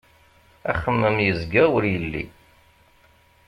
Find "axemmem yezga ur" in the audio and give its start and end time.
0.71-1.83